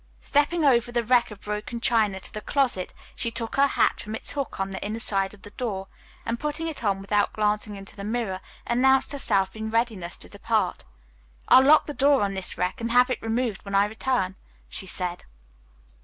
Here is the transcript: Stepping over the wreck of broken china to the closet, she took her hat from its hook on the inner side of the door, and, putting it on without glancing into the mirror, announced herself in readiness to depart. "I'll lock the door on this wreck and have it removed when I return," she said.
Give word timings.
Stepping 0.19 0.65
over 0.65 0.91
the 0.91 1.03
wreck 1.03 1.29
of 1.29 1.41
broken 1.41 1.79
china 1.79 2.19
to 2.19 2.33
the 2.33 2.41
closet, 2.41 2.91
she 3.15 3.29
took 3.29 3.55
her 3.55 3.67
hat 3.67 3.99
from 4.01 4.15
its 4.15 4.31
hook 4.31 4.59
on 4.59 4.71
the 4.71 4.83
inner 4.83 4.97
side 4.99 5.31
of 5.31 5.43
the 5.43 5.51
door, 5.51 5.87
and, 6.25 6.39
putting 6.39 6.67
it 6.67 6.83
on 6.83 6.99
without 7.01 7.31
glancing 7.33 7.75
into 7.75 7.95
the 7.95 8.03
mirror, 8.03 8.41
announced 8.65 9.11
herself 9.11 9.55
in 9.55 9.69
readiness 9.69 10.17
to 10.17 10.27
depart. 10.27 10.83
"I'll 11.49 11.61
lock 11.65 11.85
the 11.85 11.93
door 11.93 12.23
on 12.23 12.33
this 12.33 12.57
wreck 12.57 12.81
and 12.81 12.89
have 12.91 13.11
it 13.11 13.21
removed 13.21 13.63
when 13.63 13.75
I 13.75 13.85
return," 13.85 14.33
she 14.69 14.87
said. 14.87 15.23